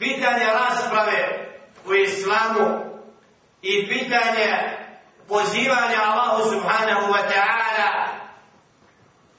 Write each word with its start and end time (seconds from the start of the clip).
pitanje 0.00 0.44
rasprave 0.44 1.48
u 1.86 1.94
islamu 1.94 2.80
i 3.62 3.88
pitanje 3.88 4.78
pozivanja 5.28 5.98
Allahu 6.04 6.50
subhanahu 6.50 7.12
wa 7.12 7.22
ta'ala 7.32 7.90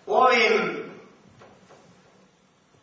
ovim 0.07 0.85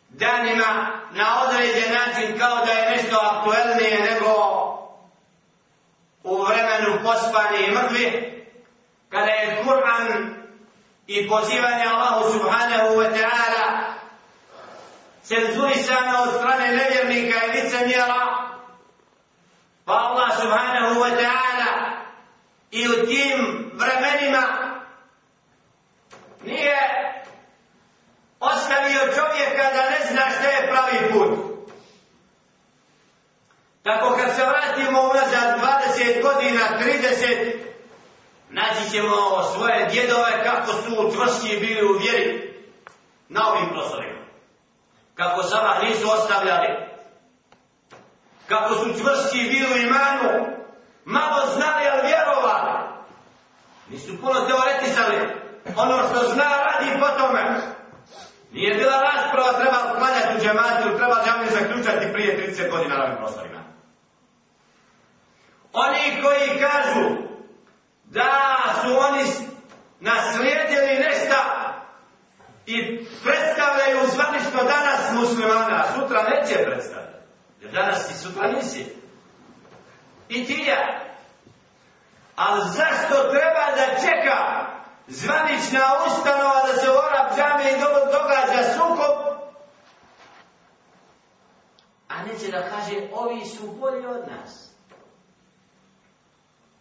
danima 0.09 0.91
na 1.11 1.43
određen 1.43 1.93
način 1.93 2.39
kao 2.39 2.65
da 2.65 2.71
je 2.71 2.97
nešto 2.97 3.15
aktuelnije 3.15 3.99
nego 4.11 4.33
u 6.23 6.43
vremenu 6.43 6.99
pospani 7.03 7.65
i 7.67 7.71
mrtvi 7.71 8.05
kada 9.09 9.31
je 9.31 9.63
Kur'an 9.63 10.35
i 11.07 11.29
pozivanje 11.29 11.85
Allahu 11.85 12.31
subhanahu 12.31 12.95
wa 12.95 13.09
ta'ala 13.13 13.98
cenzurisana 15.29 16.21
od 16.21 16.29
strane 16.37 16.67
nevjernika 16.75 17.45
i 17.45 17.61
licemjera 17.61 18.49
pa 19.85 19.93
Allah 19.93 20.29
subhanahu 20.41 20.99
wa 20.99 21.11
ta'ala 21.21 21.71
i 22.71 22.87
u 22.89 23.05
tim 23.05 23.71
vremenima 23.73 24.43
nije 26.45 26.77
ostavio 28.39 28.99
čovjeka 28.99 29.63
da 29.73 29.89
ne 29.89 29.99
zna 30.11 30.21
šta 30.39 30.49
je 30.49 30.67
pravi 30.71 31.11
put. 31.11 31.49
Tako 33.83 34.15
kad 34.15 34.35
se 34.35 34.45
vratimo 34.45 35.01
unazad 35.01 35.59
20 35.97 36.21
godina, 36.21 36.61
30, 36.79 37.55
naći 38.49 38.91
ćemo 38.91 39.43
svoje 39.53 39.85
djedove 39.85 40.43
kako 40.43 40.71
su 40.71 41.11
čvršći 41.15 41.59
bili 41.59 41.85
u 41.85 41.97
vjeri 41.97 42.53
na 43.29 43.51
ovim 43.51 43.69
prostorima. 43.69 44.18
Kako 45.19 45.43
sama 45.43 45.75
nisu 45.83 46.07
ostavljali. 46.11 46.67
Kako 48.47 48.73
su 48.73 48.85
čvrsti 48.99 49.37
bili 49.37 49.73
u 49.73 49.87
imanu, 49.87 50.29
malo 51.05 51.45
znali, 51.55 51.87
ali 51.91 52.07
vjerovali. 52.07 52.69
Nisu 53.89 54.21
puno 54.21 54.33
teoretisali. 54.33 55.17
Ono 55.75 55.97
što 56.07 56.33
zna, 56.33 56.43
radi 56.43 56.99
po 56.99 57.07
tome. 57.07 57.61
Nije 58.51 58.75
bila 58.75 59.01
rasprava, 59.01 59.53
treba 59.53 59.77
klanjati 59.97 60.37
u 60.37 60.41
džematu, 60.41 60.97
treba 60.97 61.23
džami 61.25 61.47
zaključati 61.49 62.13
prije 62.13 62.53
30 62.57 62.71
godina 62.71 62.97
na 62.97 63.03
ovim 63.03 63.17
prostorima. 63.17 63.59
Oni 65.73 66.21
koji 66.21 66.59
kažu 66.59 67.05
da 68.05 68.31
su 68.81 68.97
oni 68.97 69.23
naslijedili 69.99 71.05
nešto 71.09 71.35
i 72.65 73.05
predstavljaju 73.23 74.07
a 76.35 76.65
predstavlja. 76.65 77.19
Jer 77.61 77.71
danas 77.71 78.07
ti 78.07 78.13
sutra 78.13 78.51
nisi. 78.51 78.85
I 80.29 80.45
ti 80.45 80.63
ja. 80.67 80.99
Ali 82.35 82.61
zašto 82.61 83.15
treba 83.15 83.65
da 83.75 83.99
čeka 84.01 84.69
zvanična 85.07 85.81
ustanova 86.07 86.61
da 86.67 86.73
se 86.73 86.89
u 86.89 86.93
Arab 86.93 87.37
džame 87.37 87.71
i 87.71 87.81
događa 88.11 88.73
sukob? 88.73 89.29
A 92.07 92.23
neće 92.23 92.51
da 92.51 92.69
kaže, 92.69 92.95
ovi 93.13 93.45
su 93.45 93.67
bolji 93.67 94.05
od 94.05 94.27
nas. 94.27 94.69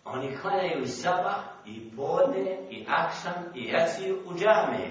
Oni 0.04 0.36
klanjaju 0.36 0.82
i 0.82 0.88
sabah, 0.88 1.36
i 1.66 1.96
podne, 1.96 2.58
i 2.70 2.86
akšan, 2.88 3.44
i 3.54 3.64
jaciju 3.64 4.22
u 4.26 4.34
džame. 4.38 4.90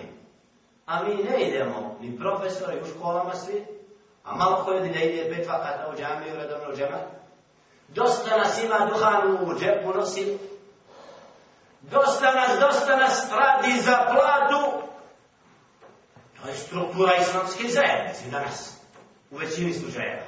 A 0.85 1.03
mi 1.03 1.15
ne 1.15 1.41
idemo, 1.41 1.97
ni 2.01 2.17
profesori 2.17 2.81
u 2.81 2.85
školama 2.85 3.33
svi, 3.33 3.65
a 4.27 4.35
malo 4.35 4.63
ko 4.65 4.71
ljudi 4.71 4.89
da 4.89 4.99
ide 4.99 5.35
pet 5.35 5.47
vakata 5.47 5.89
u 5.93 5.97
džamiju, 5.97 6.35
redovno 6.35 6.73
u 6.73 6.75
džemat. 6.75 7.01
Dosta 7.87 8.37
nas 8.37 8.63
ima 8.63 8.79
duhan 8.85 9.31
u 9.31 9.59
džepu 9.59 9.93
nosi. 9.93 10.37
Dosta 11.81 12.31
nas, 12.31 12.59
dosta 12.59 12.95
nas 12.95 13.27
radi 13.31 13.81
za 13.81 13.97
platu. 14.11 14.87
To 16.41 16.49
je 16.49 16.55
struktura 16.55 17.15
islamske 17.15 17.67
zajednice 17.67 18.29
danas. 18.31 18.77
U 19.31 19.37
većini 19.37 19.73
slučajeva. 19.73 20.23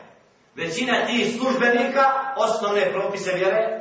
Većina 0.56 1.06
tih 1.06 1.38
službenika 1.38 2.34
osnovne 2.36 2.92
propise 2.94 3.32
vjere 3.34 3.80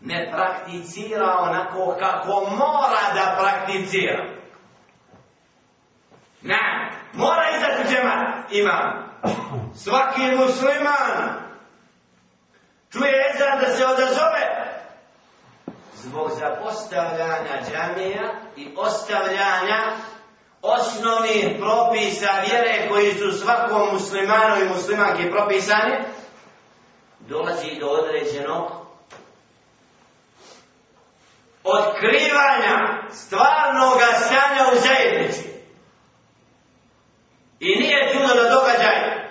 ne 0.00 0.32
prakticira 0.32 1.36
onako 1.38 1.96
kako 1.98 2.30
mora 2.50 3.14
da 3.14 3.36
prakticira. 3.40 4.36
Ne, 6.42 6.90
mora 7.12 7.42
izaći 7.56 7.96
iman. 8.58 9.06
Ima. 9.22 9.72
Svaki 9.74 10.36
musliman 10.36 11.46
čuje 12.92 13.12
ezan 13.34 13.60
da 13.60 13.76
se 13.76 13.86
odazove 13.86 14.66
zbog 15.94 16.30
zapostavljanja 16.38 17.62
džamija 17.70 18.34
i 18.56 18.68
ostavljanja 18.76 19.96
osnovnih 20.62 21.46
propisa 21.58 22.32
vjere 22.48 22.88
koji 22.88 23.12
su 23.12 23.32
svakom 23.32 23.88
muslimanu 23.92 24.56
i 24.60 24.68
muslimanki 24.68 25.30
propisani 25.30 25.94
dolazi 27.20 27.78
do 27.80 27.86
određenog 27.86 28.86
otkrivanja 31.64 33.02
stvarnog 33.12 33.98
stanja 34.26 34.72
u 34.72 34.76
zajednici. 34.76 35.56
I 37.60 37.76
nije 37.76 38.12
čudo 38.12 38.42
da 38.42 38.50
događaj 38.50 39.26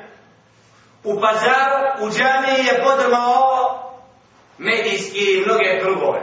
u 1.15 1.21
pazaru, 1.21 2.05
u 2.05 2.09
džamiji 2.09 2.65
je 2.65 2.83
podrmao 2.83 3.45
medijski 4.57 5.43
mnoge 5.45 5.81
krugove. 5.81 6.21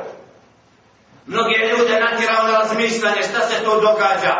Mnoge 1.26 1.56
ljude 1.70 2.00
natirao 2.00 2.46
na 2.46 2.58
razmišljanje 2.58 3.22
šta 3.22 3.40
se 3.40 3.64
to 3.64 3.80
događa. 3.80 4.34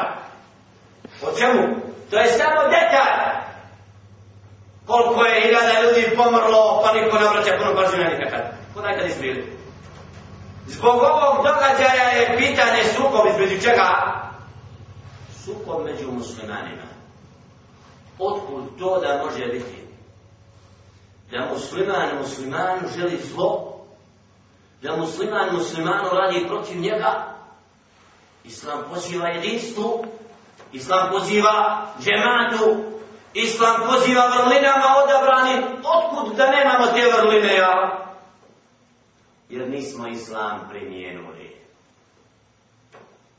O 1.22 1.38
čemu? 1.38 1.62
To 2.10 2.18
je 2.18 2.26
samo 2.26 2.62
detalj. 2.62 3.42
Koliko 4.86 5.24
je 5.24 5.40
hiljada 5.40 5.82
ljudi 5.82 6.16
pomrlo, 6.16 6.82
pa 6.84 6.92
niko 6.92 7.18
ne 7.18 7.28
vraća 7.28 7.58
puno 7.58 7.74
pažnju 7.74 8.04
na 8.04 8.10
nikakad. 8.10 8.42
Ko 8.74 8.80
najkad 8.80 9.06
izbili? 9.06 9.56
Zbog 10.66 11.02
ovog 11.02 11.36
događaja 11.36 12.08
je 12.10 12.36
pitanje 12.36 12.84
sukob 12.96 13.26
između 13.26 13.60
čega? 13.62 13.88
Sukob 15.44 15.84
među 15.84 16.12
muslimanima. 16.12 16.82
Otkud 18.18 18.78
to 18.78 19.00
da 19.00 19.22
može 19.24 19.46
biti? 19.46 19.91
Da 21.32 21.48
musliman 21.52 22.18
muslimanu 22.18 22.88
želi 22.96 23.22
zlo, 23.22 23.78
da 24.82 24.96
musliman 24.96 25.54
muslimanu 25.54 26.08
radi 26.12 26.46
protiv 26.48 26.80
njega, 26.80 27.36
Islam 28.44 28.84
poziva 28.90 29.28
jedinstvu, 29.28 30.04
Islam 30.72 31.10
poziva 31.10 31.86
džematu, 32.00 32.92
Islam 33.34 33.76
poziva 33.86 34.26
vrlinama 34.26 34.86
odabrani, 35.04 35.64
otkud 35.84 36.36
da 36.36 36.50
nemamo 36.50 36.86
te 36.86 37.12
vrline, 37.16 37.54
ja? 37.54 38.06
Jer 39.48 39.70
nismo 39.70 40.08
Islam 40.08 40.68
primijenuli. 40.70 41.56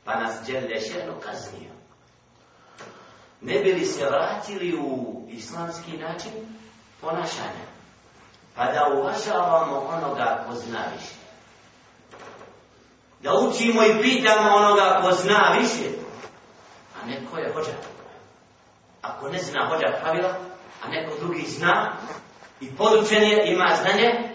Pa 0.04 0.20
nas 0.20 0.46
dželde 0.46 0.80
šerno 0.80 1.20
kaznio. 1.20 1.70
Ne 3.40 3.58
bi 3.58 3.72
li 3.72 3.86
se 3.86 4.06
vratili 4.06 4.76
u 4.76 5.22
islamski 5.28 5.96
način 5.96 6.32
ponašanja? 7.00 7.74
Pa 8.56 8.64
da 8.64 8.90
uvažavamo 8.94 9.78
onoga 9.78 10.44
ko 10.48 10.54
zna 10.54 10.78
više 10.94 11.24
da 13.24 13.30
učimo 13.34 13.82
i 13.82 14.02
pitamo 14.02 14.56
onoga 14.56 15.00
ko 15.02 15.10
zna 15.12 15.56
više, 15.60 15.88
a 16.96 17.06
neko 17.06 17.38
je 17.38 17.52
hođa. 17.52 17.70
Ako 19.02 19.28
ne 19.28 19.38
zna 19.38 19.66
hođa 19.68 19.98
pravila, 20.02 20.34
a 20.84 20.88
neko 20.88 21.12
drugi 21.20 21.46
zna 21.46 21.92
i 22.60 22.76
podučen 22.76 23.22
je, 23.22 23.52
ima 23.52 23.68
znanje, 23.82 24.30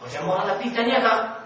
hođa 0.00 0.22
mora 0.26 0.44
da 0.44 0.60
pita 0.62 0.82
njega. 0.82 1.36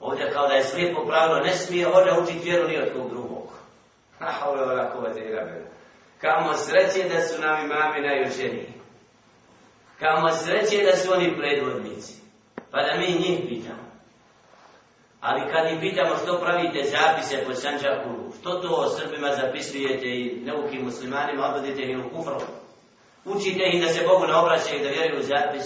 Ovdje 0.00 0.32
kao 0.32 0.48
da 0.48 0.54
je 0.54 0.64
slijepo 0.64 1.06
pravilo, 1.06 1.40
ne 1.40 1.52
smije 1.52 1.86
hođa 1.86 2.20
učiti 2.22 2.50
vjeru 2.50 2.68
ni 2.68 2.78
od 2.78 2.92
kog 2.92 3.10
drugog. 3.10 3.44
Ha, 4.18 4.46
ovo 4.46 4.56
je 4.56 4.62
ovako 4.62 5.00
vatira, 5.00 5.46
Kamo 6.20 6.54
sreće 6.54 7.08
da 7.08 7.20
su 7.20 7.40
nam 7.40 7.64
imami 7.64 8.00
najučeniji. 8.00 8.83
Kamo 9.98 10.32
sreće 10.32 10.84
da 10.84 10.96
su 10.96 11.12
oni 11.12 11.36
predvodnici. 11.36 12.12
Pa 12.70 12.82
da 12.82 12.98
mi 12.98 13.06
njih 13.06 13.40
pitamo. 13.48 13.84
Ali 15.20 15.52
kad 15.52 15.72
im 15.72 15.80
pitamo 15.80 16.16
što 16.16 16.40
pravite 16.40 16.84
zapise 16.84 17.44
po 17.46 17.54
Sanđaku, 17.54 18.10
što 18.40 18.54
to 18.54 18.74
o 18.74 18.88
Srbima 18.88 19.28
zapisujete 19.32 20.06
i 20.06 20.40
neukim 20.44 20.84
muslimanima, 20.84 21.46
odvodite 21.46 21.82
ih 21.82 21.98
u 21.98 22.16
kufru, 22.16 22.40
učite 23.24 23.64
ih 23.72 23.82
da 23.82 23.88
se 23.88 24.06
Bogu 24.06 24.26
ne 24.26 24.34
obraćaju 24.34 24.82
da 24.82 24.88
vjeruju 24.88 25.20
u 25.20 25.22
zapis, 25.22 25.64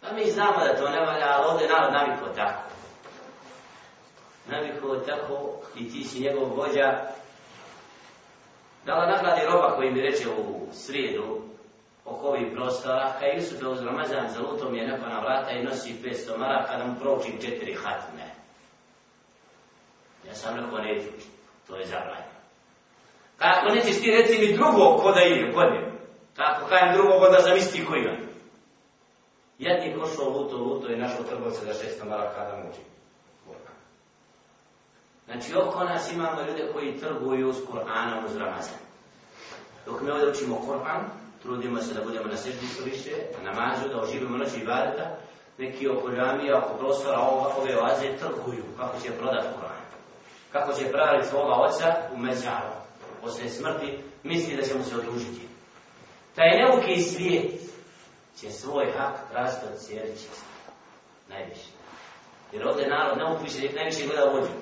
pa 0.00 0.12
mi 0.12 0.30
znamo 0.30 0.58
da 0.64 0.76
to 0.76 0.88
ne 0.88 1.00
valja, 1.00 1.26
ali 1.36 1.46
ovdje 1.46 1.68
narod 1.68 1.92
naviko 1.92 2.28
tako. 2.28 2.62
Naviko 4.50 4.96
tako 4.96 5.60
i 5.76 5.90
ti 5.92 6.04
si 6.04 6.20
njegov 6.20 6.56
vođa. 6.56 7.02
Da 8.84 8.94
li 8.94 9.12
nagradi 9.12 9.46
roba 9.46 9.76
koji 9.76 9.90
mi 9.90 10.00
reče 10.00 10.28
u 10.28 10.66
srijedu, 10.72 11.42
oko 12.06 12.28
ovih 12.28 12.46
prostora, 12.54 13.12
kaj 13.18 13.36
Jusuf 13.36 13.62
je 13.62 13.68
uz 13.68 13.82
Ramazan 13.82 14.28
za 14.28 14.40
lutom 14.40 14.74
je 14.74 14.86
neko 14.86 15.08
na 15.08 15.20
vrata 15.20 15.50
i 15.50 15.64
nosi 15.64 15.94
500 16.04 16.38
maraka 16.38 16.76
da 16.76 16.84
mu 16.84 16.94
proučim 17.00 17.40
četiri 17.40 17.74
hatme. 17.74 18.24
Ja 20.26 20.34
sam 20.34 20.56
rekao 20.56 20.78
neću, 20.78 21.08
to 21.66 21.76
je 21.76 21.86
zabranjeno. 21.86 22.36
Kako 23.36 23.74
nećeš 23.74 24.00
ti 24.00 24.10
reci 24.10 24.38
mi 24.38 24.56
drugo 24.56 24.96
ko 24.96 25.12
da 25.12 25.22
ide, 25.22 25.52
ko 25.52 25.60
je. 25.60 25.92
Kako 26.36 26.66
kajem 26.66 26.94
drugog, 26.94 27.22
onda 27.22 27.38
sam 27.38 27.56
isti 27.56 27.86
koji 27.86 28.08
on. 28.08 28.16
Jedni 29.58 30.00
košao 30.00 30.28
luto, 30.28 30.56
luto 30.56 30.92
i 30.92 30.96
našao 30.96 31.24
trgovca 31.24 31.64
za 31.64 31.72
600 31.72 32.08
maraka 32.08 32.44
da 32.44 32.56
muči. 32.56 32.80
Znači, 35.26 35.54
oko 35.56 35.84
nas 35.84 36.12
imamo 36.12 36.42
ljude 36.42 36.72
koji 36.72 36.98
trguju 37.00 37.52
s 37.52 37.56
Kur'anom 37.56 38.24
uz 38.24 38.36
Ramazan. 38.36 38.78
Dok 39.86 40.02
mi 40.02 40.10
ovdje 40.10 40.28
učimo 40.28 40.60
Kur'an, 40.66 41.00
trudimo 41.46 41.82
se 41.82 41.94
da 41.94 42.04
budemo 42.04 42.24
na 42.24 42.36
seždi 42.36 42.66
što 42.74 42.84
više, 42.84 43.10
na 43.36 43.52
namazu, 43.52 43.88
da 43.88 44.00
oživimo 44.00 44.38
noć 44.38 44.48
i 44.56 44.64
badeta, 44.64 45.16
neki 45.58 45.88
oko 45.88 46.10
džamija, 46.10 46.58
oko 46.58 46.78
prostora 46.78 47.18
ova, 47.20 47.54
ove 47.56 47.78
oaze 47.78 48.16
trguju 48.16 48.64
kako 48.78 49.00
će 49.00 49.12
prodati 49.12 49.46
Kur'an. 49.46 49.86
Kako 50.52 50.72
će 50.72 50.92
pravi 50.92 51.24
svoga 51.24 51.54
oca 51.54 51.94
u 52.14 52.18
mezaru. 52.18 52.74
Posle 53.22 53.48
smrti 53.48 53.98
misli 54.22 54.56
da 54.56 54.62
će 54.62 54.74
mu 54.74 54.84
se 54.84 54.96
odružiti. 54.96 55.48
Taj 56.34 56.50
neuki 56.58 57.02
svijet 57.02 57.60
će 58.40 58.50
svoj 58.50 58.92
hak 58.98 59.30
tražiti 59.30 59.66
od 59.72 59.78
cijeličica. 59.78 60.42
Najviše. 61.28 61.70
Jer 62.52 62.68
ovdje 62.68 62.88
narod 62.88 63.18
ne 63.18 63.24
upiše, 63.34 63.74
najviše 63.74 64.06
gleda 64.06 64.24
vođu. 64.24 64.52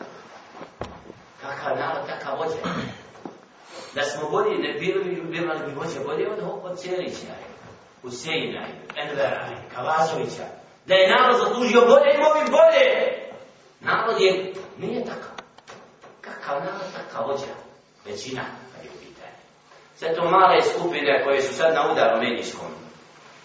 Kakav 1.41 1.77
narod, 1.77 2.07
takav 2.07 2.39
vođa. 2.39 2.57
Da 3.95 4.03
smo 4.03 4.31
bolji, 4.31 4.59
ne 4.59 4.73
bili, 4.73 5.05
bili 5.05 5.49
bi 5.67 5.75
voće 5.75 6.01
bolje 6.07 6.31
od, 6.31 6.39
od 6.63 6.79
Cijelića, 6.79 7.35
Huseina, 8.03 8.67
Envera, 8.97 9.49
Kavazovića. 9.75 10.47
Da 10.87 10.95
je 10.95 11.11
narod 11.11 11.37
zaslužio 11.37 11.81
bolje 11.81 12.11
i 12.15 12.45
bi 12.45 12.51
bolje. 12.51 12.87
Narod 13.81 14.21
je, 14.21 14.53
nije 14.79 15.05
takav. 15.05 15.35
Kakav 16.21 16.57
narod, 16.65 16.89
takav 16.97 17.27
vođa. 17.29 17.55
Većina, 18.05 18.43
kad 18.73 18.85
je 18.85 18.91
u 18.91 18.99
pitanju. 18.99 19.39
Sve 19.97 20.15
to 20.15 20.31
male 20.31 20.63
skupine 20.63 21.25
koje 21.25 21.43
su 21.43 21.55
sad 21.55 21.75
na 21.75 21.93
udaru 21.93 22.23
medijskom, 22.23 22.71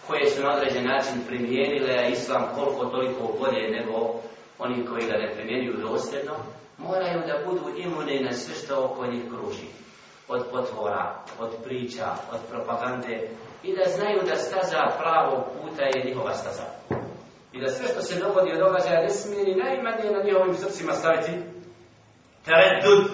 koje 0.08 0.30
su 0.30 0.44
na 0.44 0.54
određen 0.54 0.86
način 0.88 1.26
primijenile 1.28 2.10
islam 2.12 2.44
koliko 2.56 2.86
toliko 2.86 3.34
bolje 3.40 3.70
nego 3.70 4.22
oni 4.60 4.86
koji 4.86 5.06
ga 5.08 5.14
ne 5.14 5.34
primjenjuju 5.36 5.78
dosljedno, 5.78 6.34
moraju 6.78 7.20
da 7.28 7.46
budu 7.46 7.78
imuni 7.78 8.20
na 8.20 8.32
sve 8.32 8.56
što 8.56 8.86
oko 8.86 9.08
njih 9.08 9.24
kruži. 9.30 9.68
Od 10.30 10.46
potvora, 10.52 11.16
od 11.40 11.50
priča, 11.64 12.06
od 12.34 12.40
propagande 12.52 13.30
i 13.64 13.76
da 13.76 13.84
znaju 13.92 14.22
da 14.30 14.36
staza 14.36 14.92
pravog 15.00 15.44
puta 15.54 15.84
je 15.84 16.04
njihova 16.06 16.34
staza. 16.34 16.64
I 17.54 17.62
da 17.62 17.68
sve 17.68 17.88
što 17.88 18.02
se 18.02 18.20
dogodi 18.20 18.52
od 18.52 18.60
događaja 18.60 19.02
ne 19.02 19.10
smije 19.10 19.44
ni 19.44 19.56
najmanje 19.56 20.12
na 20.12 20.24
njihovim 20.24 20.56
srcima 20.56 20.94
staviti 20.94 21.32
teredud. 22.46 23.12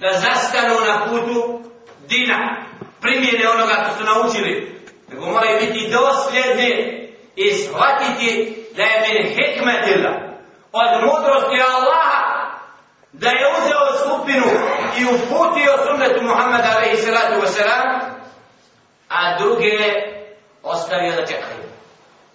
Da 0.00 0.10
zastanu 0.12 0.74
na 0.88 1.06
putu 1.06 1.60
dina, 2.08 2.66
primjene 3.00 3.48
onoga 3.48 3.74
što 3.84 3.98
su 3.98 4.04
naučili. 4.04 4.80
Nego 5.08 5.26
moraju 5.26 5.58
biti 5.60 5.90
dosljedni 5.90 6.70
i 7.36 7.52
shvatiti 7.52 8.56
da 8.76 8.82
je 8.82 9.00
min 9.08 9.28
hikmet 9.28 9.84
od 10.72 10.90
mudrosti 11.02 11.62
Allaha 11.74 12.26
da 13.12 13.28
je 13.28 13.46
uzeo 13.58 13.84
skupinu 14.04 14.46
i 15.00 15.04
uputio 15.04 15.72
sunnetu 15.86 16.22
Muhammeda 16.22 16.70
alaihi 16.76 16.96
salatu 16.96 17.40
wasalam, 17.40 18.00
a 19.08 19.38
druge 19.38 19.78
ostavio 20.62 21.12
da 21.12 21.26
čekaju. 21.26 21.66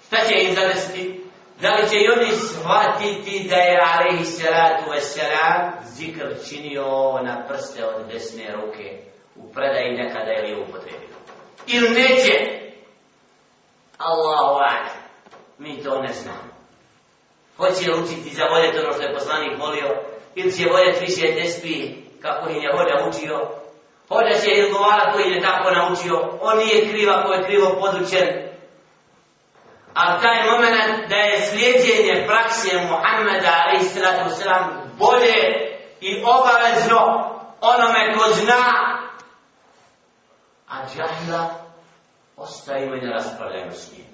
Šta 0.08 0.18
će 0.28 0.36
ih 0.36 0.56
zadesiti? 0.56 1.22
Da 1.62 1.76
li 1.76 1.90
će 1.90 1.96
i 1.98 2.10
oni 2.10 2.32
shvatiti 2.32 3.48
da 3.50 3.56
je 3.56 3.80
alaihi 3.94 4.26
salatu 4.26 4.92
wasalam 4.92 5.72
zikr 5.86 6.26
činio 6.50 7.20
na 7.24 7.46
prste 7.48 7.86
od 7.86 8.08
desne 8.12 8.56
ruke 8.56 8.98
u 9.36 9.54
predaji 9.54 9.98
nekada 9.98 10.32
je 10.32 10.42
li 10.42 10.62
upotrebio? 10.62 11.16
Ili 11.68 11.90
neće? 11.90 12.62
Allahu 13.98 14.60
a'la. 14.60 15.02
Mi 15.58 15.84
to 15.84 16.02
ne 16.02 16.14
znamo. 16.14 16.52
Hoće 17.58 17.92
učiti 17.92 18.36
za 18.36 18.44
voljeti 18.44 18.80
ono 18.80 18.94
što 18.94 19.02
je 19.02 19.14
poslanik 19.14 19.58
molio, 19.58 19.90
ili 20.36 20.52
će 20.52 20.66
voljeti 20.66 21.06
više 21.06 21.36
tespi 21.36 21.96
kako 22.22 22.50
im 22.50 22.62
je 22.62 22.74
volja 22.74 23.08
učio. 23.10 23.40
Hoda 24.10 24.34
će 24.44 24.52
izgovara 24.52 25.12
koji 25.14 25.32
je 25.32 25.42
tako 25.42 25.72
naučio, 25.72 26.38
on 26.42 26.58
nije 26.58 26.90
kriv 26.90 27.10
ako 27.10 27.34
je 27.34 27.44
krivo 27.44 27.78
podučen. 27.80 28.28
Ali 29.94 30.22
taj 30.22 30.52
moment 30.52 31.10
da 31.10 31.16
je 31.16 31.46
slijedjenje 31.46 32.28
prakse 32.28 32.78
Muhammeda 32.90 33.52
alaih 33.66 33.92
sallatu 33.92 34.36
sallam 34.36 34.92
bolje 35.00 35.38
i 36.02 36.24
obavezno 36.24 37.00
onome 37.62 38.14
ko 38.14 38.34
zna, 38.34 38.64
a 40.70 40.76
džahila 40.96 41.50
ostavimo 42.38 42.96
i 42.96 43.02
ne 43.02 43.14
raspravljamo 43.14 43.72
s 43.72 43.92
njim. 43.92 44.11